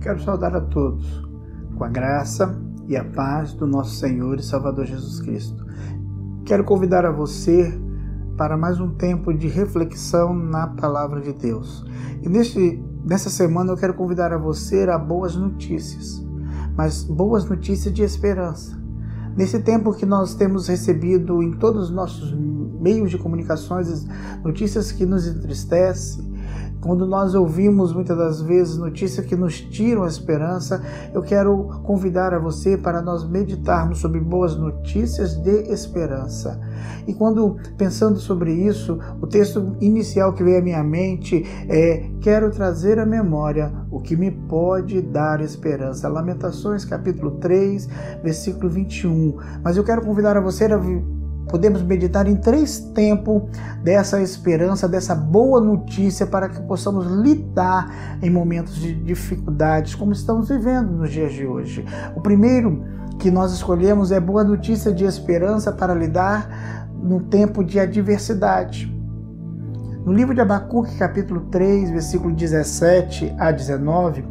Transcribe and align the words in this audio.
Quero 0.00 0.18
saudar 0.22 0.56
a 0.56 0.62
todos 0.62 1.22
com 1.76 1.84
a 1.84 1.88
graça 1.88 2.58
e 2.88 2.96
a 2.96 3.04
paz 3.04 3.52
do 3.52 3.66
nosso 3.66 3.96
Senhor 3.96 4.38
e 4.38 4.42
Salvador 4.42 4.86
Jesus 4.86 5.20
Cristo. 5.20 5.62
Quero 6.46 6.64
convidar 6.64 7.04
a 7.04 7.10
você 7.10 7.78
para 8.34 8.56
mais 8.56 8.80
um 8.80 8.94
tempo 8.94 9.30
de 9.34 9.46
reflexão 9.46 10.32
na 10.32 10.68
palavra 10.68 11.20
de 11.20 11.34
Deus. 11.34 11.84
E 12.22 12.30
neste, 12.30 12.82
nessa 13.04 13.28
semana 13.28 13.72
eu 13.72 13.76
quero 13.76 13.92
convidar 13.92 14.32
a 14.32 14.38
você 14.38 14.88
a 14.88 14.96
boas 14.96 15.36
notícias, 15.36 16.26
mas 16.74 17.04
boas 17.04 17.44
notícias 17.44 17.92
de 17.92 18.02
esperança. 18.02 18.80
Nesse 19.36 19.58
tempo 19.60 19.92
que 19.92 20.06
nós 20.06 20.34
temos 20.34 20.66
recebido 20.66 21.42
em 21.42 21.52
todos 21.52 21.84
os 21.84 21.90
nossos 21.90 22.32
meios 22.80 23.10
de 23.10 23.18
comunicações 23.18 24.06
notícias 24.42 24.90
que 24.90 25.04
nos 25.04 25.26
entristecem, 25.26 26.29
quando 26.80 27.06
nós 27.06 27.34
ouvimos 27.34 27.92
muitas 27.92 28.16
das 28.16 28.40
vezes 28.40 28.78
notícias 28.78 29.26
que 29.26 29.36
nos 29.36 29.60
tiram 29.60 30.02
a 30.02 30.08
esperança, 30.08 30.82
eu 31.12 31.22
quero 31.22 31.82
convidar 31.84 32.32
a 32.32 32.38
você 32.38 32.76
para 32.76 33.02
nós 33.02 33.28
meditarmos 33.28 33.98
sobre 33.98 34.18
boas 34.18 34.56
notícias 34.56 35.34
de 35.36 35.70
esperança. 35.70 36.58
E 37.06 37.12
quando 37.12 37.56
pensando 37.76 38.18
sobre 38.18 38.52
isso, 38.52 38.98
o 39.20 39.26
texto 39.26 39.76
inicial 39.80 40.32
que 40.32 40.42
veio 40.42 40.58
à 40.58 40.62
minha 40.62 40.82
mente 40.82 41.44
é: 41.68 42.08
Quero 42.20 42.50
trazer 42.50 42.98
à 42.98 43.06
memória 43.06 43.72
o 43.90 44.00
que 44.00 44.16
me 44.16 44.30
pode 44.30 45.02
dar 45.02 45.40
esperança. 45.40 46.08
Lamentações, 46.08 46.84
capítulo 46.84 47.32
3, 47.32 47.88
versículo 48.22 48.70
21. 48.70 49.36
Mas 49.62 49.76
eu 49.76 49.84
quero 49.84 50.02
convidar 50.02 50.36
a 50.36 50.40
você 50.40 50.64
a 50.64 51.19
podemos 51.50 51.82
meditar 51.82 52.26
em 52.26 52.36
três 52.36 52.78
tempos 52.78 53.42
dessa 53.82 54.22
esperança, 54.22 54.88
dessa 54.88 55.14
boa 55.14 55.60
notícia, 55.60 56.26
para 56.26 56.48
que 56.48 56.60
possamos 56.62 57.06
lidar 57.06 58.18
em 58.22 58.30
momentos 58.30 58.76
de 58.76 58.94
dificuldades, 58.94 59.94
como 59.94 60.12
estamos 60.12 60.48
vivendo 60.48 60.92
nos 60.92 61.10
dias 61.10 61.32
de 61.32 61.44
hoje. 61.44 61.84
O 62.14 62.20
primeiro 62.20 62.84
que 63.18 63.30
nós 63.30 63.52
escolhemos 63.52 64.12
é 64.12 64.20
boa 64.20 64.44
notícia 64.44 64.92
de 64.92 65.04
esperança 65.04 65.72
para 65.72 65.92
lidar 65.92 66.88
no 67.02 67.20
tempo 67.20 67.64
de 67.64 67.80
adversidade. 67.80 68.90
No 70.04 70.12
livro 70.12 70.34
de 70.34 70.40
Abacuque, 70.40 70.96
capítulo 70.96 71.42
3, 71.50 71.90
versículo 71.90 72.34
17 72.34 73.34
a 73.38 73.50
19, 73.50 74.24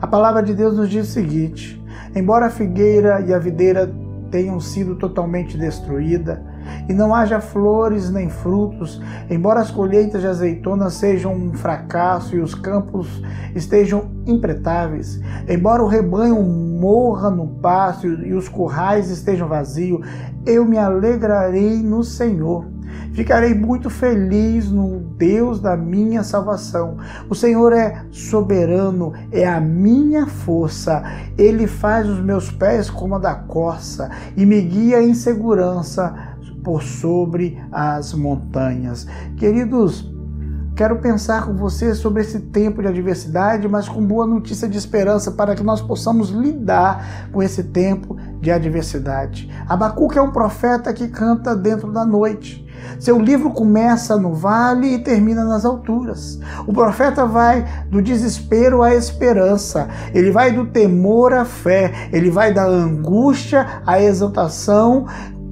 a 0.00 0.06
palavra 0.06 0.42
de 0.42 0.54
Deus 0.54 0.76
nos 0.76 0.88
diz 0.88 1.08
o 1.08 1.12
seguinte: 1.12 1.82
Embora 2.14 2.46
a 2.46 2.50
figueira 2.50 3.20
e 3.20 3.34
a 3.34 3.38
videira 3.38 3.92
tenham 4.30 4.58
sido 4.60 4.96
totalmente 4.96 5.58
destruídas, 5.58 6.38
e 6.88 6.92
não 6.92 7.14
haja 7.14 7.40
flores 7.40 8.10
nem 8.10 8.28
frutos, 8.28 9.00
embora 9.28 9.60
as 9.60 9.70
colheitas 9.70 10.20
de 10.20 10.26
azeitonas 10.26 10.94
sejam 10.94 11.32
um 11.34 11.54
fracasso 11.54 12.36
e 12.36 12.40
os 12.40 12.54
campos 12.54 13.22
estejam 13.54 14.10
impretáveis, 14.26 15.20
embora 15.48 15.82
o 15.82 15.88
rebanho 15.88 16.42
morra 16.42 17.30
no 17.30 17.46
pasto 17.46 18.06
e 18.06 18.32
os 18.32 18.48
currais 18.48 19.10
estejam 19.10 19.48
vazios, 19.48 20.00
eu 20.46 20.64
me 20.64 20.78
alegrarei 20.78 21.82
no 21.82 22.02
Senhor. 22.02 22.66
Ficarei 23.12 23.54
muito 23.54 23.90
feliz 23.90 24.70
no 24.70 25.00
Deus 25.00 25.60
da 25.60 25.76
minha 25.76 26.22
salvação. 26.22 26.96
O 27.28 27.34
Senhor 27.34 27.72
é 27.72 28.04
soberano, 28.10 29.12
é 29.32 29.46
a 29.46 29.60
minha 29.60 30.26
força. 30.26 31.02
Ele 31.36 31.66
faz 31.66 32.08
os 32.08 32.20
meus 32.20 32.50
pés 32.50 32.88
como 32.88 33.16
a 33.16 33.18
da 33.18 33.34
corça 33.34 34.10
e 34.36 34.46
me 34.46 34.60
guia 34.60 35.02
em 35.02 35.12
segurança 35.12 36.29
por 36.62 36.82
sobre 36.82 37.62
as 37.70 38.12
montanhas. 38.12 39.06
Queridos, 39.36 40.10
quero 40.76 40.96
pensar 40.98 41.46
com 41.46 41.54
você 41.54 41.94
sobre 41.94 42.22
esse 42.22 42.40
tempo 42.40 42.80
de 42.82 42.88
adversidade, 42.88 43.68
mas 43.68 43.88
com 43.88 44.04
boa 44.04 44.26
notícia 44.26 44.68
de 44.68 44.78
esperança 44.78 45.32
para 45.32 45.54
que 45.54 45.62
nós 45.62 45.80
possamos 45.80 46.30
lidar 46.30 47.28
com 47.32 47.42
esse 47.42 47.64
tempo 47.64 48.16
de 48.40 48.50
adversidade. 48.50 49.50
Abacuque 49.68 50.18
é 50.18 50.22
um 50.22 50.32
profeta 50.32 50.92
que 50.92 51.08
canta 51.08 51.54
dentro 51.54 51.92
da 51.92 52.04
noite. 52.04 52.66
Seu 52.98 53.18
livro 53.18 53.50
começa 53.50 54.16
no 54.16 54.34
vale 54.34 54.94
e 54.94 54.98
termina 54.98 55.44
nas 55.44 55.64
alturas. 55.64 56.38
O 56.66 56.72
profeta 56.72 57.26
vai 57.26 57.64
do 57.90 58.02
desespero 58.02 58.82
à 58.82 58.94
esperança, 58.94 59.88
ele 60.14 60.30
vai 60.30 60.52
do 60.52 60.66
temor 60.66 61.32
à 61.32 61.44
fé, 61.44 62.08
ele 62.12 62.30
vai 62.30 62.52
da 62.52 62.64
angústia 62.64 63.82
à 63.86 64.00
exaltação 64.00 65.06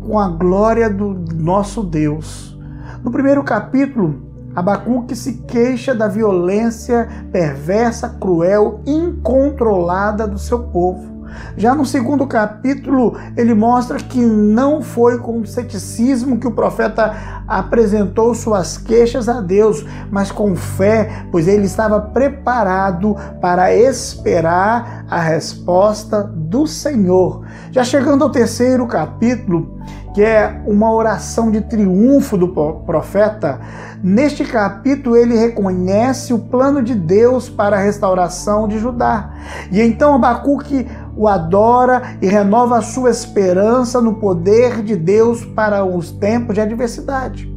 com 0.09 0.19
a 0.19 0.27
glória 0.27 0.89
do 0.89 1.15
nosso 1.35 1.83
Deus. 1.83 2.59
No 3.05 3.11
primeiro 3.11 3.45
capítulo, 3.45 4.23
Abacuque 4.57 5.15
se 5.15 5.35
queixa 5.47 5.95
da 5.95 6.09
violência 6.09 7.07
perversa, 7.31 8.17
cruel, 8.19 8.81
incontrolada 8.87 10.27
do 10.27 10.39
seu 10.39 10.61
povo. 10.61 11.19
Já 11.59 11.75
no 11.75 11.85
segundo 11.85 12.27
capítulo, 12.27 13.17
ele 13.37 13.53
mostra 13.53 13.99
que 13.99 14.25
não 14.25 14.81
foi 14.81 15.19
com 15.19 15.45
ceticismo 15.45 16.39
que 16.39 16.47
o 16.47 16.53
profeta 16.53 17.43
apresentou 17.47 18.35
suas 18.35 18.79
queixas 18.79 19.29
a 19.29 19.41
Deus, 19.41 19.85
mas 20.11 20.31
com 20.31 20.57
fé, 20.57 21.27
pois 21.31 21.47
ele 21.47 21.67
estava 21.67 22.01
preparado 22.01 23.15
para 23.41 23.75
esperar 23.75 25.05
a 25.09 25.21
resposta 25.21 26.23
do 26.23 26.67
Senhor. 26.67 27.45
Já 27.71 27.85
chegando 27.85 28.25
ao 28.25 28.31
terceiro 28.31 28.87
capítulo, 28.87 29.79
que 30.15 30.23
é 30.23 30.63
uma 30.67 30.93
oração 30.93 31.51
de 31.51 31.61
triunfo 31.61 32.37
do 32.37 32.49
profeta, 32.49 33.61
neste 34.03 34.45
capítulo 34.45 35.17
ele 35.17 35.37
reconhece 35.37 36.33
o 36.33 36.39
plano 36.39 36.83
de 36.83 36.95
Deus 36.95 37.49
para 37.49 37.77
a 37.77 37.81
restauração 37.81 38.67
de 38.67 38.79
Judá. 38.79 39.31
E 39.71 39.81
então 39.81 40.15
Abacuque 40.15 40.87
o 41.17 41.27
adora 41.27 42.17
e 42.23 42.27
renova 42.27 42.79
a 42.79 42.83
sua 42.83 43.11
esperança 43.11 44.01
no 44.01 44.15
poder 44.15 44.83
de 44.83 44.97
Deus 44.97 45.45
para 45.45 45.85
os 45.85 46.11
tempos 46.13 46.55
de 46.55 46.61
adversidade. 46.61 47.53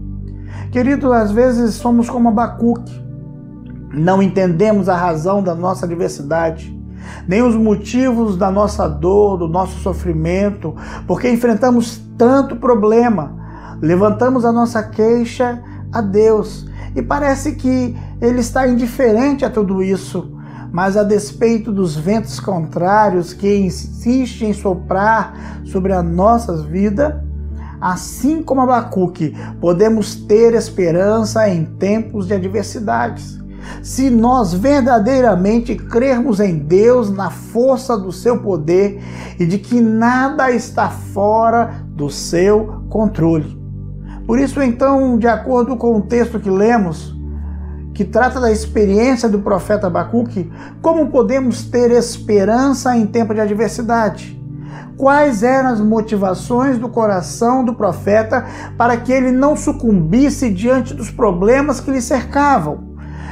Queridos, 0.72 1.12
às 1.12 1.32
vezes 1.32 1.76
somos 1.76 2.10
como 2.10 2.30
Abacuque, 2.30 3.02
não 3.94 4.22
entendemos 4.22 4.88
a 4.88 4.96
razão 4.96 5.44
da 5.44 5.54
nossa 5.54 5.86
adversidade 5.86 6.81
nem 7.28 7.42
os 7.42 7.56
motivos 7.56 8.38
da 8.38 8.52
nossa 8.52 8.88
dor, 8.88 9.38
do 9.38 9.48
nosso 9.48 9.80
sofrimento, 9.80 10.76
porque 11.08 11.30
enfrentamos 11.30 12.02
tanto 12.18 12.56
problema. 12.56 13.36
Levantamos 13.82 14.46
a 14.46 14.52
nossa 14.52 14.84
queixa 14.84 15.62
a 15.92 16.02
Deus 16.02 16.68
e 16.96 17.02
parece 17.02 17.54
que 17.54 17.96
Ele 18.22 18.40
está 18.40 18.68
indiferente 18.68 19.44
a 19.44 19.50
tudo 19.50 19.82
isso. 19.82 20.38
Mas 20.72 20.96
a 20.96 21.04
despeito 21.04 21.72
dos 21.72 21.98
ventos 21.98 22.40
contrários 22.40 23.34
que 23.34 23.58
insistem 23.58 24.52
em 24.52 24.54
soprar 24.54 25.62
sobre 25.66 25.92
a 25.92 26.02
nossa 26.02 26.64
vida, 26.64 27.26
assim 27.82 28.42
como 28.42 28.62
Abacuque, 28.62 29.36
podemos 29.60 30.16
ter 30.16 30.54
esperança 30.54 31.50
em 31.50 31.66
tempos 31.66 32.28
de 32.28 32.36
adversidades 32.36 33.41
se 33.82 34.10
nós 34.10 34.54
verdadeiramente 34.54 35.76
crermos 35.76 36.40
em 36.40 36.58
Deus, 36.58 37.12
na 37.12 37.30
força 37.30 37.98
do 37.98 38.12
seu 38.12 38.40
poder 38.40 39.02
e 39.40 39.46
de 39.46 39.58
que 39.58 39.82
nada 39.82 40.52
está 40.52 40.90
fora 40.90 41.86
do 41.88 42.10
seu 42.10 42.84
controle. 42.90 43.60
Por 44.26 44.40
isso, 44.40 44.62
então, 44.62 45.18
de 45.18 45.28
acordo 45.28 45.76
com 45.76 45.96
o 45.98 46.02
texto 46.02 46.40
que 46.40 46.50
lemos, 46.50 47.16
que 47.94 48.06
trata 48.06 48.40
da 48.40 48.52
experiência 48.52 49.28
do 49.28 49.40
profeta 49.40 49.88
Abacuque, 49.88 50.52
como 50.82 51.10
podemos 51.10 51.66
ter 51.66 51.92
esperança 51.92 52.96
em 52.96 53.06
tempo 53.06 53.34
de 53.34 53.42
adversidade? 53.42 54.40
Quais 54.98 55.44
eram 55.44 55.70
as 55.70 55.82
motivações 55.82 56.78
do 56.78 56.88
coração 56.88 57.66
do 57.66 57.74
profeta 57.74 58.46
para 58.78 58.98
que 58.98 59.12
ele 59.12 59.32
não 59.32 59.56
sucumbisse 59.56 60.50
diante 60.50 60.94
dos 60.94 61.10
problemas 61.10 61.80
que 61.80 61.92
lhe 61.92 62.02
cercavam? 62.02 62.91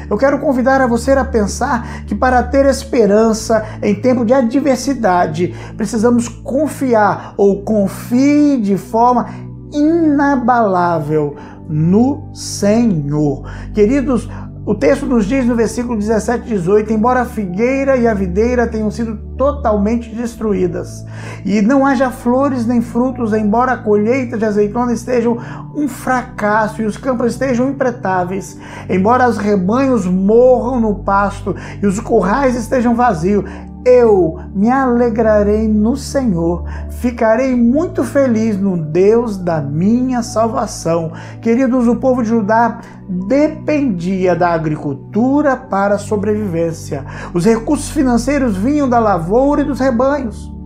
Eu 0.10 0.18
quero 0.18 0.40
convidar 0.40 0.82
a 0.82 0.88
você 0.88 1.12
a 1.12 1.24
pensar 1.24 2.04
que 2.06 2.16
para 2.16 2.42
ter 2.44 2.66
esperança 2.66 3.64
em 3.82 3.96
tempo 3.96 4.26
de 4.26 4.34
adversidade, 4.34 5.54
precisamos 5.78 6.28
confiar 6.28 7.34
ou 7.38 7.62
confie 7.62 8.58
de 8.58 8.78
forma 8.78 9.28
inabalável 9.72 11.36
no 11.70 12.30
Senhor. 12.34 13.44
Queridos, 13.74 14.28
o 14.70 14.76
texto 14.76 15.08
nos 15.08 15.26
diz 15.26 15.48
no 15.48 15.56
versículo 15.56 15.98
17 15.98 16.46
e 16.46 16.50
18: 16.52 16.94
Embora 16.94 17.22
a 17.22 17.26
figueira 17.26 17.98
e 17.98 18.08
a 18.08 18.14
videira 18.14 18.68
tenham 18.68 18.92
sido 18.92 19.18
totalmente 19.36 20.14
destruídas, 20.14 21.04
e 21.44 21.60
não 21.60 21.88
haja 21.88 22.12
flores 22.12 22.68
nem 22.68 22.80
frutos, 22.80 23.34
embora 23.34 23.72
a 23.72 23.78
colheita 23.78 24.38
de 24.38 24.46
azeitona 24.46 24.94
estejam 24.94 25.40
um 25.74 25.88
fracasso 25.88 26.84
e 26.84 26.86
os 26.86 26.98
campos 26.98 27.32
estejam 27.32 27.68
impretáveis, 27.68 28.60
embora 28.88 29.28
os 29.28 29.40
rebanhos 29.40 30.06
morram 30.06 30.80
no 30.80 31.00
pasto 31.04 31.56
e 31.82 31.88
os 31.88 32.00
currais 32.00 32.56
estejam 32.56 32.94
vazios, 32.94 33.46
eu 33.86 34.40
me 34.54 34.70
alegrarei 34.70 35.68
no 35.68 35.96
Senhor, 35.96 36.66
ficarei 36.90 37.56
muito 37.56 38.04
feliz 38.04 38.60
no 38.60 38.78
Deus 38.78 39.38
da 39.38 39.62
minha 39.62 40.22
salvação. 40.22 41.12
Queridos, 41.42 41.88
o 41.88 41.96
povo 41.96 42.22
de 42.22 42.30
Judá 42.30 42.82
dependia 43.28 44.36
da 44.36 44.50
agricultura 44.50 45.56
para 45.56 45.96
a 45.96 46.00
sobrevivência. 46.00 47.06
Os 47.34 47.46
recursos 47.46 47.90
financeiros 47.90 48.58
vinham 48.58 48.90
da 48.90 49.00
lavoura 49.00 49.62
e 49.62 49.66
dos 49.66 49.80
rebanhos. 49.80 50.59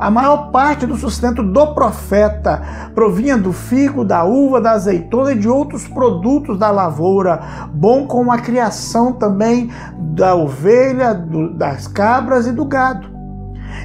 A 0.00 0.10
maior 0.10 0.50
parte 0.50 0.86
do 0.86 0.96
sustento 0.96 1.42
do 1.42 1.74
profeta 1.74 2.90
provinha 2.94 3.36
do 3.36 3.52
figo, 3.52 4.02
da 4.02 4.24
uva, 4.24 4.58
da 4.58 4.70
azeitona 4.70 5.32
e 5.32 5.38
de 5.38 5.46
outros 5.46 5.86
produtos 5.86 6.58
da 6.58 6.70
lavoura, 6.70 7.68
bom 7.74 8.06
como 8.06 8.32
a 8.32 8.38
criação 8.38 9.12
também 9.12 9.70
da 10.14 10.34
ovelha, 10.34 11.12
do, 11.12 11.52
das 11.52 11.86
cabras 11.86 12.46
e 12.46 12.52
do 12.52 12.64
gado. 12.64 13.08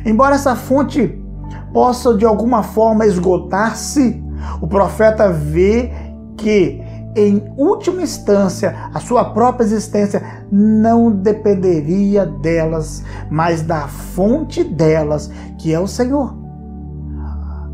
Embora 0.06 0.36
essa 0.36 0.56
fonte 0.56 1.22
possa 1.74 2.14
de 2.14 2.26
alguma 2.26 2.64
forma 2.64 3.06
esgotar-se, 3.06 4.24
o 4.62 4.68
profeta 4.68 5.30
vê 5.30 5.92
que 6.38 6.82
em 7.18 7.42
última 7.56 8.02
instância, 8.02 8.90
a 8.94 9.00
sua 9.00 9.24
própria 9.24 9.64
existência 9.64 10.22
não 10.58 11.12
dependeria 11.12 12.26
delas, 12.26 13.04
mas 13.30 13.62
da 13.62 13.90
fonte 13.90 14.64
delas, 14.64 15.30
que 15.58 15.74
é 15.74 15.80
o 15.80 15.86
Senhor. 15.88 16.34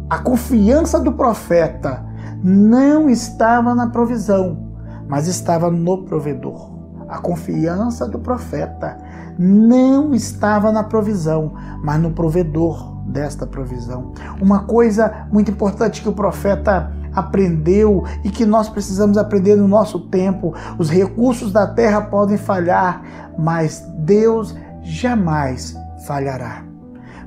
A 0.10 0.18
confiança 0.18 1.00
do 1.00 1.12
profeta 1.12 2.04
não 2.44 3.08
estava 3.08 3.76
na 3.76 3.88
provisão, 3.88 4.74
mas 5.08 5.28
estava 5.28 5.70
no 5.70 6.06
provedor. 6.06 6.72
A 7.08 7.20
confiança 7.20 8.08
do 8.08 8.18
profeta 8.18 8.98
não 9.38 10.12
estava 10.16 10.72
na 10.72 10.84
provisão, 10.84 11.54
mas 11.84 12.02
no 12.02 12.12
provedor 12.12 12.98
desta 13.06 13.46
provisão. 13.46 14.12
Uma 14.42 14.64
coisa 14.64 15.28
muito 15.32 15.52
importante 15.52 16.02
que 16.02 16.10
o 16.10 16.14
profeta 16.14 16.92
aprendeu 17.14 18.04
e 18.24 18.30
que 18.30 18.46
nós 18.46 18.70
precisamos 18.70 19.18
aprender 19.18 19.56
no 19.56 19.68
nosso 19.68 20.00
tempo. 20.00 20.54
Os 20.78 20.90
recursos 20.90 21.52
da 21.52 21.68
terra 21.68 22.02
podem 22.02 22.38
falhar, 22.38 23.02
mas 23.38 23.86
Deus 24.00 24.56
jamais 24.82 25.78
falhará. 26.06 26.64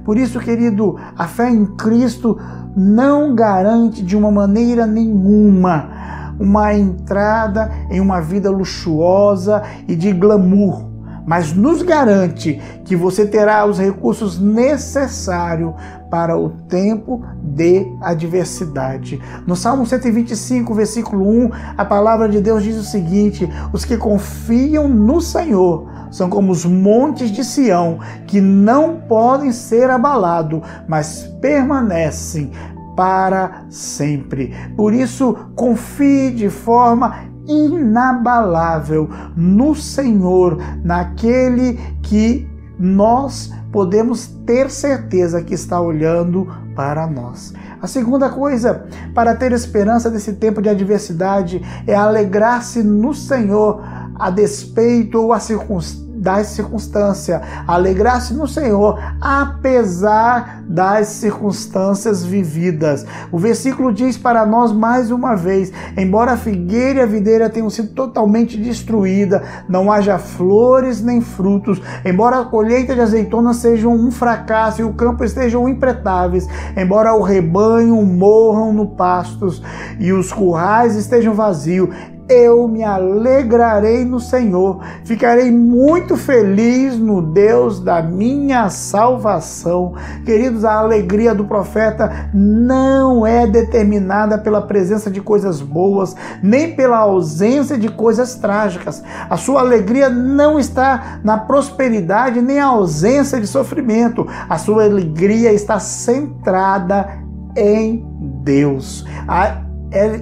Por 0.04 0.19
isso, 0.19 0.38
querido, 0.38 0.96
a 1.16 1.26
fé 1.26 1.50
em 1.50 1.64
Cristo 1.76 2.38
não 2.76 3.34
garante 3.34 4.02
de 4.02 4.16
uma 4.16 4.31
maneira 4.31 4.86
nenhuma 4.86 5.94
uma 6.38 6.75
entrada 6.75 7.70
em 7.90 8.00
uma 8.00 8.20
vida 8.20 8.50
luxuosa 8.50 9.62
e 9.86 9.94
de 9.94 10.12
glamour 10.12 10.94
mas 11.26 11.52
nos 11.52 11.82
garante 11.82 12.60
que 12.84 12.94
você 12.94 13.26
terá 13.26 13.64
os 13.66 13.78
recursos 13.78 14.38
necessários 14.38 15.74
para 16.10 16.38
o 16.38 16.50
tempo 16.68 17.24
de 17.42 17.86
adversidade. 18.00 19.20
No 19.46 19.56
Salmo 19.56 19.86
125, 19.86 20.74
versículo 20.74 21.28
1, 21.28 21.50
a 21.76 21.84
palavra 21.84 22.28
de 22.28 22.40
Deus 22.40 22.62
diz 22.62 22.76
o 22.76 22.84
seguinte: 22.84 23.48
Os 23.72 23.84
que 23.84 23.96
confiam 23.96 24.88
no 24.88 25.20
Senhor 25.20 25.88
são 26.10 26.30
como 26.30 26.52
os 26.52 26.64
montes 26.64 27.30
de 27.30 27.42
Sião, 27.44 27.98
que 28.26 28.40
não 28.40 29.00
podem 29.08 29.50
ser 29.50 29.90
abalados, 29.90 30.60
mas 30.86 31.24
permanecem 31.40 32.52
para 32.94 33.64
sempre. 33.68 34.54
Por 34.76 34.94
isso, 34.94 35.34
confie 35.56 36.30
de 36.30 36.48
forma 36.48 37.33
inabalável 37.46 39.08
no 39.37 39.75
Senhor, 39.75 40.58
naquele 40.82 41.79
que 42.02 42.49
nós 42.79 43.52
podemos 43.70 44.26
ter 44.46 44.70
certeza 44.70 45.43
que 45.43 45.55
está 45.55 45.81
olhando 45.81 46.46
para 46.75 47.06
nós. 47.06 47.52
A 47.81 47.87
segunda 47.87 48.31
coisa, 48.31 48.87
para 49.14 49.35
ter 49.35 49.52
esperança 49.52 50.11
nesse 50.11 50.35
tempo 50.35 50.62
de 50.62 50.69
adversidade, 50.69 51.62
é 51.87 51.94
alegrar-se 51.94 52.82
no 52.82 53.12
Senhor 53.14 53.82
a 54.14 54.31
despeito 54.31 55.20
ou 55.20 55.32
a 55.32 55.41
circunstância 55.41 56.03
das 56.24 56.46
circunstâncias, 56.48 57.42
alegrar-se 57.68 58.32
no 58.32 58.48
Senhor, 58.48 58.98
apesar 59.20 60.64
das 60.66 61.08
circunstâncias 61.08 62.24
vividas. 62.24 63.04
O 63.30 63.38
versículo 63.38 63.92
diz 63.92 64.16
para 64.16 64.46
nós 64.46 64.72
mais 64.72 65.10
uma 65.10 65.36
vez: 65.36 65.70
embora 65.98 66.32
a 66.32 66.36
figueira 66.38 67.00
e 67.00 67.02
a 67.02 67.06
videira 67.06 67.50
tenham 67.50 67.68
sido 67.68 67.90
totalmente 67.90 68.56
destruída, 68.56 69.42
não 69.68 69.92
haja 69.92 70.18
flores 70.18 71.02
nem 71.02 71.20
frutos, 71.20 71.82
embora 72.06 72.40
a 72.40 72.44
colheita 72.46 72.94
de 72.94 73.02
azeitonas 73.02 73.58
seja 73.58 73.86
um 73.86 74.10
fracasso 74.10 74.80
e 74.80 74.84
o 74.84 74.94
campo 74.94 75.24
estejam 75.24 75.68
impretáveis, 75.68 76.48
embora 76.74 77.12
o 77.12 77.20
rebanho 77.20 78.00
morram 78.02 78.72
no 78.72 78.86
pastos 78.86 79.62
e 80.00 80.10
os 80.10 80.32
currais 80.32 80.96
estejam 80.96 81.34
vazios, 81.34 81.90
eu 82.28 82.66
me 82.66 82.82
alegrarei 82.82 84.04
no 84.04 84.18
Senhor, 84.18 84.80
ficarei 85.04 85.50
muito 85.50 86.16
feliz 86.16 86.98
no 86.98 87.20
Deus 87.20 87.80
da 87.80 88.00
minha 88.02 88.70
salvação. 88.70 89.94
Queridos, 90.24 90.64
a 90.64 90.78
alegria 90.78 91.34
do 91.34 91.44
profeta 91.44 92.30
não 92.32 93.26
é 93.26 93.46
determinada 93.46 94.38
pela 94.38 94.62
presença 94.62 95.10
de 95.10 95.20
coisas 95.20 95.60
boas, 95.60 96.16
nem 96.42 96.74
pela 96.74 96.98
ausência 96.98 97.76
de 97.76 97.88
coisas 97.88 98.36
trágicas. 98.36 99.02
A 99.28 99.36
sua 99.36 99.60
alegria 99.60 100.08
não 100.08 100.58
está 100.58 101.20
na 101.22 101.36
prosperidade, 101.36 102.40
nem 102.40 102.58
a 102.58 102.66
ausência 102.66 103.40
de 103.40 103.46
sofrimento. 103.46 104.26
A 104.48 104.56
sua 104.56 104.84
alegria 104.84 105.52
está 105.52 105.78
centrada 105.78 107.22
em 107.56 108.04
Deus. 108.42 109.04
A 109.28 109.63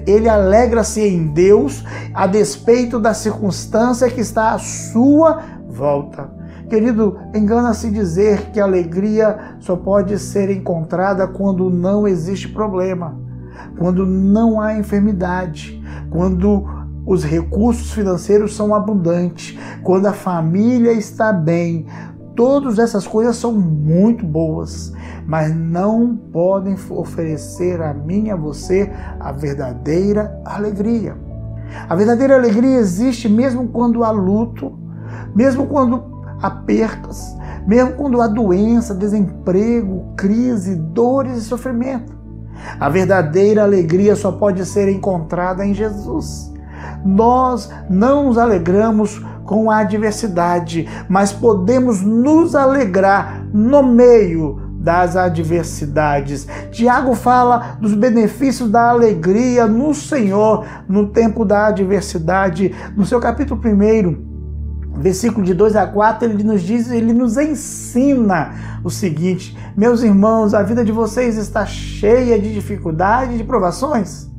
ele 0.07 0.29
alegra-se 0.29 1.01
em 1.01 1.27
Deus 1.27 1.83
a 2.13 2.27
despeito 2.27 2.99
da 2.99 3.13
circunstância 3.13 4.09
que 4.09 4.21
está 4.21 4.53
à 4.53 4.59
sua 4.59 5.41
volta. 5.67 6.29
Querido, 6.69 7.19
engana-se 7.35 7.91
dizer 7.91 8.51
que 8.51 8.59
a 8.59 8.63
alegria 8.63 9.57
só 9.59 9.75
pode 9.75 10.17
ser 10.17 10.49
encontrada 10.49 11.27
quando 11.27 11.69
não 11.69 12.07
existe 12.07 12.47
problema, 12.47 13.19
quando 13.77 14.05
não 14.05 14.59
há 14.61 14.77
enfermidade, 14.77 15.83
quando 16.09 16.65
os 17.05 17.23
recursos 17.23 17.91
financeiros 17.91 18.55
são 18.55 18.73
abundantes, 18.73 19.57
quando 19.83 20.05
a 20.05 20.13
família 20.13 20.93
está 20.93 21.33
bem, 21.33 21.85
Todas 22.35 22.79
essas 22.79 23.05
coisas 23.05 23.35
são 23.35 23.51
muito 23.51 24.25
boas, 24.25 24.91
mas 25.25 25.55
não 25.55 26.15
podem 26.15 26.75
oferecer 26.89 27.81
a 27.81 27.93
mim 27.93 28.25
e 28.25 28.31
a 28.31 28.35
você 28.35 28.91
a 29.19 29.31
verdadeira 29.31 30.41
alegria. 30.43 31.15
A 31.87 31.95
verdadeira 31.95 32.35
alegria 32.35 32.77
existe 32.77 33.29
mesmo 33.29 33.67
quando 33.67 34.03
há 34.03 34.11
luto, 34.11 34.77
mesmo 35.35 35.67
quando 35.67 36.03
há 36.41 36.49
percas, 36.49 37.35
mesmo 37.67 37.93
quando 37.93 38.21
há 38.21 38.27
doença, 38.27 38.95
desemprego, 38.95 40.13
crise, 40.15 40.75
dores 40.75 41.37
e 41.37 41.41
sofrimento. 41.41 42.13
A 42.79 42.89
verdadeira 42.89 43.63
alegria 43.63 44.15
só 44.15 44.31
pode 44.31 44.65
ser 44.65 44.89
encontrada 44.89 45.65
em 45.65 45.73
Jesus. 45.73 46.52
Nós 47.05 47.69
não 47.89 48.27
nos 48.27 48.37
alegramos 48.37 49.21
com 49.45 49.69
a 49.69 49.79
adversidade, 49.79 50.87
mas 51.09 51.31
podemos 51.31 52.01
nos 52.01 52.55
alegrar 52.55 53.45
no 53.53 53.83
meio 53.83 54.61
das 54.83 55.15
adversidades. 55.15 56.45
Tiago 56.71 57.15
fala 57.15 57.77
dos 57.79 57.93
benefícios 57.93 58.69
da 58.69 58.89
alegria 58.89 59.65
no 59.65 59.93
Senhor 59.93 60.65
no 60.89 61.07
tempo 61.07 61.45
da 61.45 61.67
adversidade. 61.67 62.75
No 62.95 63.05
seu 63.05 63.19
capítulo 63.19 63.61
1, 63.63 64.99
versículo 64.99 65.45
de 65.45 65.53
2 65.53 65.77
a 65.77 65.87
4, 65.87 66.29
ele 66.29 66.43
nos 66.43 66.61
diz, 66.61 66.91
ele 66.91 67.13
nos 67.13 67.37
ensina 67.37 68.79
o 68.83 68.89
seguinte: 68.89 69.57
Meus 69.75 70.03
irmãos, 70.03 70.53
a 70.53 70.61
vida 70.61 70.83
de 70.83 70.91
vocês 70.91 71.37
está 71.37 71.65
cheia 71.65 72.37
de 72.37 72.53
dificuldades 72.53 73.35
e 73.35 73.37
de 73.37 73.43
provações. 73.45 74.32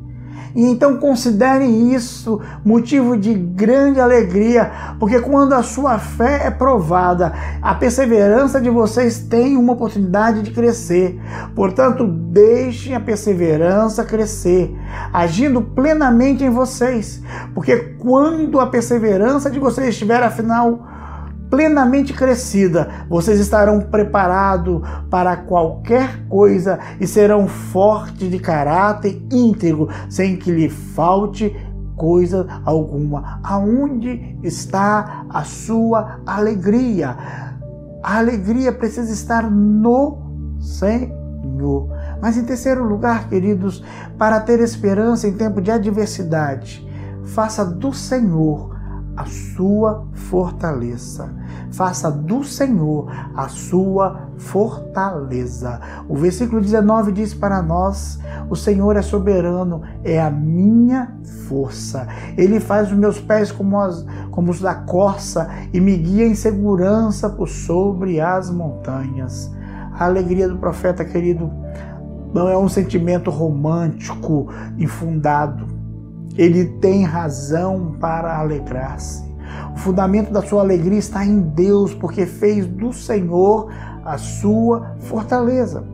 E 0.55 0.65
então 0.65 0.99
considerem 0.99 1.93
isso 1.93 2.41
motivo 2.65 3.17
de 3.17 3.35
grande 3.35 4.01
alegria, 4.01 4.71
porque 5.01 5.21
quando 5.21 5.53
a 5.53 5.63
sua 5.63 5.99
fé 5.99 6.47
é 6.47 6.51
provada, 6.51 7.33
a 7.61 7.75
perseverança 7.75 8.61
de 8.61 8.71
vocês 8.71 9.19
tem 9.19 9.57
uma 9.57 9.73
oportunidade 9.73 10.43
de 10.43 10.53
crescer. 10.53 11.21
Portanto, 11.55 12.07
deixem 12.07 12.95
a 12.95 13.01
perseverança 13.01 14.05
crescer, 14.05 14.77
agindo 15.13 15.61
plenamente 15.61 16.45
em 16.45 16.51
vocês, 16.51 17.21
porque 17.55 17.77
quando 17.99 18.61
a 18.61 18.67
perseverança 18.67 19.51
de 19.51 19.59
vocês 19.59 19.89
estiver 19.89 20.23
afinal 20.23 20.94
plenamente 21.55 22.13
crescida, 22.13 23.07
vocês 23.09 23.39
estarão 23.39 23.81
preparados 23.81 24.83
para 25.09 25.37
qualquer 25.37 26.27
coisa 26.27 26.81
e 27.01 27.07
serão 27.07 27.47
fortes 27.47 28.29
de 28.29 28.41
caráter 28.41 29.23
íntegro, 29.31 29.89
sem 30.11 30.37
que 30.37 30.51
lhe 30.51 30.69
falte 30.69 31.55
coisa 31.95 32.45
alguma. 32.65 33.39
Aonde 33.45 34.37
está 34.43 35.25
a 35.31 35.45
sua 35.45 36.19
alegria? 36.27 37.17
A 38.03 38.19
alegria 38.19 38.73
precisa 38.73 39.13
estar 39.13 39.49
no 39.49 40.59
Senhor. 40.59 41.89
Mas 42.21 42.37
em 42.37 42.43
terceiro 42.45 42.83
lugar, 42.83 43.29
queridos, 43.29 43.81
para 44.19 44.41
ter 44.41 44.59
esperança 44.59 45.29
em 45.29 45.35
tempo 45.35 45.61
de 45.61 45.71
adversidade, 45.71 46.85
faça 47.27 47.65
do 47.65 47.93
Senhor 47.93 48.75
a 49.17 49.25
sua 49.27 50.07
fortaleza. 50.13 51.33
Faça 51.75 52.09
do 52.09 52.45
Senhor 52.45 53.11
a 53.35 53.49
sua 53.49 54.29
fortaleza. 54.37 55.81
O 56.09 56.15
versículo 56.15 56.61
19 56.61 57.11
diz 57.11 57.35
para 57.35 57.61
nós: 57.61 58.21
O 58.49 58.55
Senhor 58.55 58.97
é 58.97 59.03
soberano, 59.03 59.83
é 60.05 60.21
a 60.21 60.31
minha 60.31 61.17
força. 61.49 62.07
Ele 62.37 62.61
faz 62.61 62.93
os 62.93 62.97
meus 62.97 63.21
pés 63.21 63.51
como, 63.51 63.81
as, 63.81 64.07
como 64.31 64.53
os 64.53 64.61
da 64.61 64.75
corça 64.75 65.51
e 65.73 65.81
me 65.81 65.97
guia 65.97 66.27
em 66.27 66.35
segurança 66.37 67.29
por 67.29 67.49
sobre 67.49 68.21
as 68.21 68.51
montanhas. 68.51 69.51
A 69.93 70.05
alegria 70.05 70.49
do 70.49 70.59
profeta, 70.59 71.05
querido, 71.05 71.51
não 72.33 72.49
é 72.49 72.57
um 72.57 72.69
sentimento 72.69 73.31
romântico 73.31 74.49
infundado. 74.79 75.67
Ele 76.37 76.67
tem 76.81 77.05
razão 77.05 77.97
para 78.01 78.39
alegrar-se. 78.39 79.24
O 79.75 79.79
fundamento 79.79 80.33
da 80.33 80.41
sua 80.41 80.63
alegria 80.63 80.99
está 80.99 81.25
em 81.25 81.41
Deus, 81.41 81.93
porque 81.93 82.27
fez 82.27 82.67
do 82.67 82.93
Senhor 82.93 83.71
a 84.05 84.17
sua 84.17 84.97
fortaleza. 85.01 85.85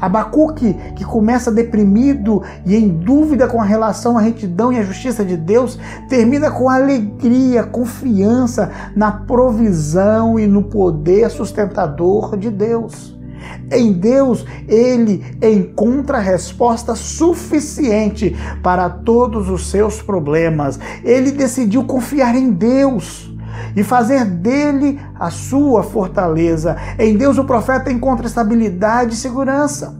Abacuque, 0.00 0.74
que 0.94 1.04
começa 1.04 1.50
deprimido 1.50 2.42
e 2.64 2.76
em 2.76 2.88
dúvida 2.88 3.46
com 3.46 3.60
a 3.60 3.64
relação 3.64 4.16
à 4.16 4.20
retidão 4.20 4.72
e 4.72 4.78
à 4.78 4.82
justiça 4.82 5.24
de 5.24 5.36
Deus, 5.36 5.78
termina 6.08 6.50
com 6.50 6.68
alegria, 6.68 7.62
confiança 7.62 8.70
na 8.94 9.10
provisão 9.10 10.38
e 10.38 10.46
no 10.46 10.64
poder 10.64 11.30
sustentador 11.30 12.36
de 12.36 12.50
Deus. 12.50 13.19
Em 13.70 13.92
Deus, 13.92 14.44
ele 14.66 15.24
encontra 15.42 16.18
resposta 16.18 16.94
suficiente 16.94 18.36
para 18.62 18.90
todos 18.90 19.48
os 19.48 19.70
seus 19.70 20.02
problemas. 20.02 20.78
Ele 21.04 21.30
decidiu 21.30 21.84
confiar 21.84 22.34
em 22.34 22.50
Deus 22.50 23.32
e 23.76 23.82
fazer 23.82 24.24
dele 24.24 24.98
a 25.14 25.30
sua 25.30 25.82
fortaleza. 25.82 26.76
Em 26.98 27.16
Deus, 27.16 27.38
o 27.38 27.44
profeta 27.44 27.92
encontra 27.92 28.26
estabilidade 28.26 29.14
e 29.14 29.16
segurança. 29.16 29.98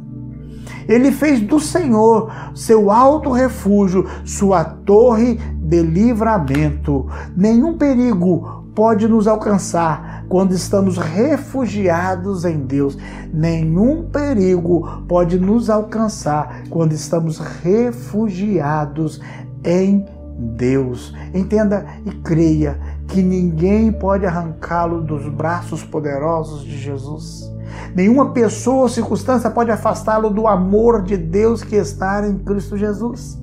Ele 0.89 1.13
fez 1.13 1.41
do 1.41 1.61
Senhor 1.61 2.33
seu 2.53 2.91
alto 2.91 3.31
refúgio, 3.31 4.09
sua 4.25 4.65
torre 4.65 5.39
de 5.57 5.83
livramento. 5.83 7.07
Nenhum 7.37 7.79
perigo 7.79 8.60
pode 8.75 9.09
nos 9.09 9.27
alcançar 9.27 10.25
quando 10.29 10.53
estamos 10.53 10.97
refugiados 10.97 12.45
em 12.45 12.59
Deus. 12.61 12.97
Nenhum 13.33 14.05
perigo 14.05 15.05
pode 15.09 15.39
nos 15.39 15.69
alcançar 15.69 16.65
quando 16.71 16.93
estamos 16.93 17.39
refugiados 17.39 19.21
em 19.65 20.07
Deus. 20.39 21.15
Entenda 21.35 21.87
e 22.07 22.11
creia 22.11 22.79
que 23.09 23.23
ninguém 23.23 23.93
pode 23.93 24.25
arrancá-lo 24.25 25.03
dos 25.03 25.29
braços 25.29 25.83
poderosos 25.83 26.63
de 26.63 26.79
Jesus. 26.79 27.51
Nenhuma 27.95 28.33
pessoa 28.33 28.83
ou 28.83 28.89
circunstância 28.89 29.51
pode 29.51 29.71
afastá-lo 29.71 30.31
do 30.31 30.47
amor 30.47 31.03
de 31.03 31.17
Deus 31.17 31.63
que 31.63 31.77
está 31.77 32.27
em 32.27 32.39
Cristo 32.39 32.77
Jesus. 32.77 33.39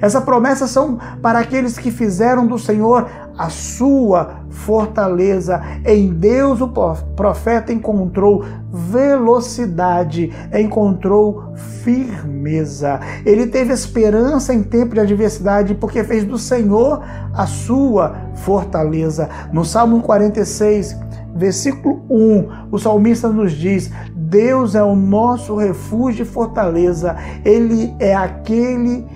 Essas 0.00 0.22
promessas 0.24 0.70
são 0.70 0.98
para 1.20 1.38
aqueles 1.38 1.78
que 1.78 1.90
fizeram 1.90 2.46
do 2.46 2.58
Senhor 2.58 3.06
a 3.36 3.48
sua 3.48 4.40
fortaleza. 4.50 5.62
Em 5.84 6.08
Deus 6.08 6.60
o 6.60 6.68
profeta 6.68 7.72
encontrou 7.72 8.44
velocidade, 8.70 10.30
encontrou 10.52 11.54
firmeza. 11.82 13.00
Ele 13.24 13.46
teve 13.46 13.72
esperança 13.72 14.52
em 14.52 14.62
tempo 14.62 14.94
de 14.94 15.00
adversidade 15.00 15.74
porque 15.74 16.04
fez 16.04 16.24
do 16.24 16.36
Senhor 16.36 17.02
a 17.32 17.46
sua 17.46 18.14
fortaleza. 18.34 19.28
No 19.52 19.64
Salmo 19.64 20.02
46, 20.02 20.96
versículo 21.34 22.02
1, 22.10 22.68
o 22.70 22.78
salmista 22.78 23.28
nos 23.28 23.52
diz: 23.52 23.90
Deus 24.14 24.74
é 24.74 24.82
o 24.82 24.94
nosso 24.94 25.56
refúgio 25.56 26.22
e 26.22 26.26
fortaleza. 26.26 27.16
Ele 27.44 27.94
é 27.98 28.14
aquele 28.14 29.06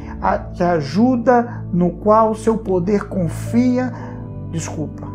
que 0.54 0.62
ajuda 0.62 1.64
no 1.72 1.90
qual 1.90 2.34
seu 2.34 2.56
poder 2.58 3.08
confia. 3.08 3.92
Desculpa. 4.50 5.06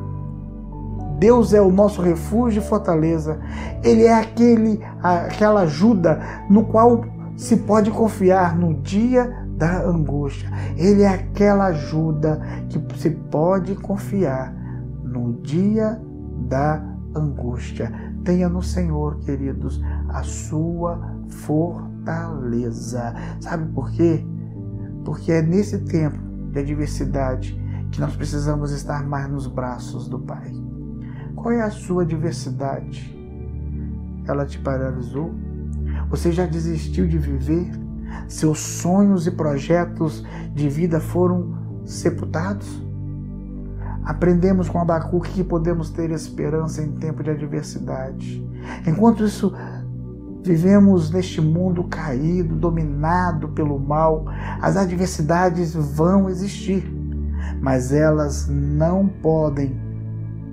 Deus 1.18 1.54
é 1.54 1.62
o 1.62 1.72
nosso 1.72 2.01
refúgio 2.01 2.62
e 2.62 2.66
fortaleza. 2.66 3.39
Ele 3.84 4.04
é 4.04 4.13
aquele, 4.13 4.80
aquela 5.04 5.62
ajuda 5.62 6.20
no 6.50 6.66
qual 6.66 7.04
se 7.36 7.58
pode 7.58 7.92
confiar 7.92 8.56
no 8.56 8.74
dia 8.75 9.46
da 9.58 9.82
angústia. 9.84 10.50
Ele 10.78 11.01
é 11.01 11.10
aquela 11.10 11.66
ajuda 11.66 12.39
que 12.70 12.82
se 12.98 13.10
pode 13.10 13.75
confiar 13.75 14.54
no 15.04 15.34
dia 15.42 16.01
da 16.48 16.82
angústia. 17.16 17.92
Tenha 18.24 18.48
no 18.48 18.62
Senhor, 18.62 19.18
queridos, 19.20 19.82
a 20.10 20.24
sua 20.24 21.01
fortaleza. 21.28 23.13
Sabe 23.42 23.66
por 23.74 23.92
quê? 23.92 24.25
Porque 25.03 25.32
é 25.32 25.41
nesse 25.41 25.79
tempo 25.79 26.18
de 26.51 26.60
adversidade 26.60 27.60
que 27.91 28.00
nós 28.00 28.15
precisamos 28.15 28.72
estar 28.72 29.06
mais 29.08 29.29
nos 29.29 29.48
braços 29.48 30.08
do 30.08 30.20
Pai. 30.20 30.51
Qual 31.36 31.51
é 31.51 31.62
a 31.62 31.72
sua 31.72 32.03
adversidade? 32.03 33.18
Ela 34.27 34.46
te 34.46 34.60
paralisou? 34.60 35.34
Você 36.10 36.32
já 36.32 36.46
desistiu 36.46 37.08
de 37.08 37.18
viver? 37.18 37.72
Seus 38.27 38.60
sonhos 38.60 39.27
e 39.27 39.32
projetos 39.32 40.24
de 40.53 40.70
vida 40.70 41.00
foram 41.00 41.82
sepultados? 41.86 42.84
Aprendemos 44.03 44.68
com 44.68 44.79
Abacuque 44.79 45.32
que 45.32 45.44
podemos 45.44 45.91
ter 45.91 46.10
esperança 46.12 46.82
em 46.82 46.94
tempo 46.94 47.22
de 47.24 47.29
adversidade. 47.29 48.44
Enquanto 48.88 49.24
isso 49.24 49.53
Vivemos 50.43 51.12
neste 51.12 51.41
mundo 51.41 51.84
caído, 51.84 52.55
dominado 52.55 53.50
pelo 53.50 53.77
mal. 53.77 54.25
As 54.62 54.77
adversidades 54.77 55.74
vão 55.74 56.29
existir, 56.29 56.89
mas 57.62 57.91
elas 57.91 58.48
não 58.48 59.08
podem, 59.08 59.75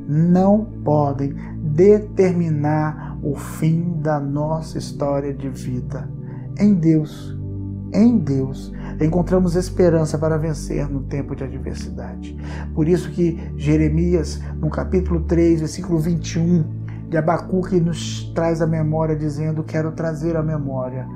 não 0.09 0.65
podem 0.85 1.35
determinar 1.63 3.19
o 3.23 3.35
fim 3.35 4.01
da 4.01 4.19
nossa 4.19 4.79
história 4.79 5.33
de 5.33 5.49
vida. 5.49 6.09
Em 6.59 6.75
Deus, 6.75 7.37
em 7.93 8.19
Deus, 8.19 8.73
encontramos 9.01 9.55
esperança 9.55 10.19
para 10.19 10.37
vencer 10.37 10.89
no 10.89 11.03
tempo 11.03 11.37
de 11.37 11.45
adversidade. 11.45 12.37
Por 12.75 12.89
isso 12.89 13.11
que 13.11 13.39
Jeremias, 13.57 14.41
no 14.59 14.69
capítulo 14.69 15.21
3, 15.21 15.61
versículo 15.61 15.99
21, 15.99 16.65
de 17.09 17.17
Abacuque 17.17 17.81
nos 17.81 18.25
traz 18.35 18.61
a 18.61 18.67
memória, 18.67 19.17
dizendo: 19.17 19.63
Quero 19.63 19.93
trazer 19.93 20.37
a 20.37 20.43
memória 20.43 21.07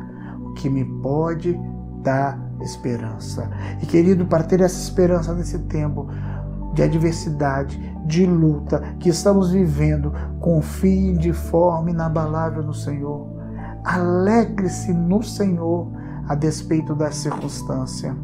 o 0.45 0.53
que 0.55 0.69
me 0.69 0.85
pode 1.03 1.59
dar 2.03 2.39
esperança. 2.61 3.51
E 3.83 3.87
querido, 3.87 4.27
para 4.27 4.45
ter 4.45 4.61
essa 4.61 4.81
esperança 4.81 5.35
nesse 5.35 5.59
tempo 5.61 6.09
de 6.75 6.83
adversidade, 6.83 7.79
de 8.07 8.25
luta 8.27 8.81
que 8.99 9.09
estamos 9.09 9.51
vivendo, 9.51 10.13
confie 10.39 11.17
de 11.17 11.33
forma 11.33 11.91
inabalável 11.91 12.63
no 12.63 12.75
Senhor. 12.75 13.29
Alegre-se 13.85 14.93
no 14.93 15.23
Senhor 15.23 15.91
a 16.29 16.35
despeito 16.35 16.95
da 16.95 17.11
circunstância 17.11 18.15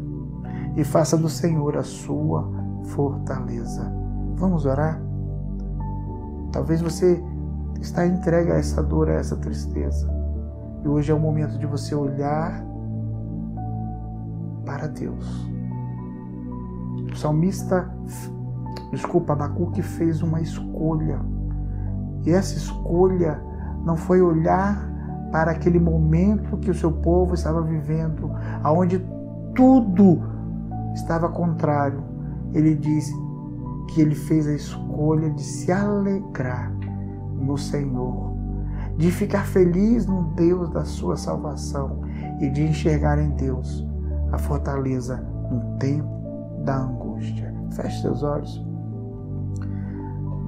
e 0.75 0.83
faça 0.83 1.17
do 1.17 1.27
Senhor 1.27 1.77
a 1.77 1.83
sua 1.83 2.49
fortaleza. 2.85 3.91
Vamos 4.35 4.65
orar? 4.65 5.01
Talvez 6.51 6.81
você 6.81 7.21
está 7.81 8.05
entregue 8.05 8.51
a 8.51 8.55
essa 8.55 8.81
dor, 8.81 9.09
a 9.09 9.13
essa 9.13 9.35
tristeza. 9.35 10.07
E 10.83 10.87
hoje 10.87 11.11
é 11.11 11.15
o 11.15 11.19
momento 11.19 11.57
de 11.57 11.65
você 11.65 11.95
olhar 11.95 12.63
para 14.65 14.87
Deus. 14.87 15.49
O 17.11 17.15
salmista, 17.15 17.89
desculpa, 18.91 19.33
Abacuque 19.33 19.81
fez 19.81 20.21
uma 20.21 20.41
escolha. 20.41 21.19
E 22.25 22.31
essa 22.31 22.55
escolha 22.55 23.41
não 23.83 23.95
foi 23.95 24.21
olhar 24.21 24.87
para 25.31 25.51
aquele 25.51 25.79
momento 25.79 26.57
que 26.57 26.69
o 26.69 26.73
seu 26.73 26.91
povo 26.91 27.33
estava 27.33 27.61
vivendo, 27.61 28.31
aonde 28.63 29.03
tudo 29.55 30.21
estava 30.93 31.29
contrário. 31.29 32.03
Ele 32.53 32.75
diz 32.75 33.11
que 33.89 34.01
ele 34.01 34.15
fez 34.15 34.47
a 34.47 34.53
escolha 34.53 35.29
de 35.31 35.41
se 35.41 35.71
alegrar 35.71 36.76
no 37.37 37.57
Senhor, 37.57 38.35
de 38.97 39.11
ficar 39.11 39.45
feliz 39.45 40.05
no 40.05 40.23
Deus 40.35 40.69
da 40.71 40.83
sua 40.83 41.15
salvação 41.15 42.01
e 42.39 42.49
de 42.49 42.63
enxergar 42.63 43.19
em 43.19 43.29
Deus 43.31 43.85
a 44.31 44.37
fortaleza 44.37 45.17
no 45.51 45.77
tempo 45.77 46.09
da 46.63 46.77
angústia. 46.77 47.53
Feche 47.71 48.01
seus 48.01 48.23
olhos. 48.23 48.65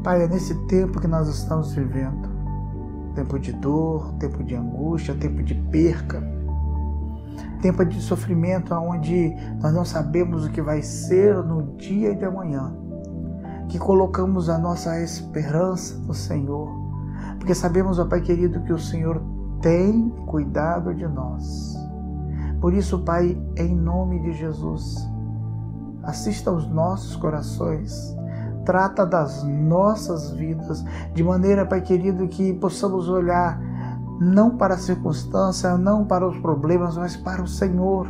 Pai, 0.04 0.24
é 0.24 0.28
nesse 0.28 0.56
tempo 0.68 1.00
que 1.00 1.08
nós 1.08 1.28
estamos 1.28 1.74
vivendo, 1.74 2.30
tempo 3.16 3.38
de 3.38 3.52
dor, 3.54 4.14
tempo 4.14 4.44
de 4.44 4.56
angústia, 4.56 5.14
tempo 5.14 5.44
de 5.44 5.54
perca, 5.54 6.24
tempo 7.62 7.84
de 7.84 8.02
sofrimento 8.02 8.74
onde 8.74 9.36
nós 9.62 9.74
não 9.74 9.84
sabemos 9.84 10.46
o 10.46 10.52
que 10.52 10.62
vai 10.62 10.82
ser 10.82 11.36
no 11.44 11.76
dia 11.76 12.16
de 12.16 12.24
amanhã, 12.24 12.74
que 13.68 13.78
colocamos 13.78 14.50
a 14.50 14.58
nossa 14.58 15.02
esperança 15.02 15.98
no 16.00 16.14
Senhor, 16.14 16.79
porque 17.40 17.56
sabemos, 17.56 17.98
ó 17.98 18.06
Pai 18.06 18.22
querido, 18.22 18.62
que 18.62 18.74
o 18.74 18.78
Senhor 18.78 19.22
tem 19.62 20.10
cuidado 20.28 20.94
de 20.94 21.08
nós. 21.08 21.76
Por 22.62 22.74
isso, 22.74 23.00
Pai, 23.00 23.42
em 23.58 23.76
nome 23.76 24.20
de 24.22 24.34
Jesus, 24.34 25.10
assista 26.04 26.50
aos 26.50 26.70
nossos 26.70 27.16
corações, 27.16 28.16
trata 28.66 29.06
das 29.06 29.44
nossas 29.44 30.32
vidas, 30.32 30.84
de 31.14 31.24
maneira, 31.24 31.66
Pai 31.66 31.82
querido, 31.82 32.28
que 32.28 32.54
possamos 32.54 33.08
olhar 33.08 33.60
não 34.20 34.58
para 34.58 34.74
a 34.74 34.78
circunstância, 34.78 35.78
não 35.78 36.06
para 36.06 36.28
os 36.28 36.38
problemas, 36.40 36.98
mas 36.98 37.16
para 37.16 37.42
o 37.42 37.48
Senhor, 37.48 38.08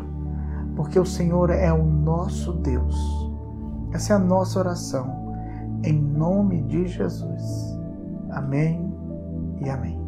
porque 0.75 0.99
o 0.99 1.05
Senhor 1.05 1.51
é 1.51 1.71
o 1.71 1.83
nosso 1.83 2.53
Deus. 2.53 2.97
Essa 3.91 4.13
é 4.13 4.15
a 4.15 4.19
nossa 4.19 4.57
oração, 4.57 5.35
em 5.83 5.93
nome 5.93 6.63
de 6.63 6.87
Jesus. 6.87 7.77
Amém 8.31 8.88
e 9.61 9.69
amém. 9.69 9.98